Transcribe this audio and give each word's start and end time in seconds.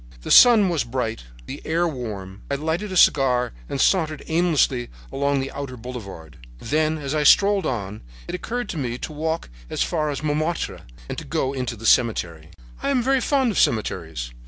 "The 0.23 0.31
sun 0.31 0.69
was 0.69 0.83
bright, 0.83 1.25
the 1.45 1.61
air 1.63 1.87
warm. 1.87 2.41
I 2.49 2.55
lighted 2.55 2.91
a 2.91 2.97
cigar 2.97 3.53
and 3.69 3.79
sauntered 3.79 4.23
aimlessly 4.25 4.89
along 5.11 5.39
the 5.41 5.51
outer 5.51 5.77
boulevard. 5.77 6.37
Then, 6.59 6.97
as 6.97 7.13
I 7.13 7.21
strolled 7.21 7.67
on, 7.67 8.01
it 8.27 8.33
occurred 8.33 8.67
to 8.69 8.79
me 8.79 8.97
to 8.97 9.13
walk 9.13 9.49
as 9.69 9.83
far 9.83 10.09
as 10.09 10.23
Montmartre 10.23 10.81
and 11.07 11.29
go 11.29 11.53
into 11.53 11.75
the 11.75 11.85
cemetery. 11.85 12.49
"I 12.81 12.89
am 12.89 13.03
very 13.03 13.21
fond 13.21 13.51
of 13.51 13.59
cemeteries. 13.59 14.31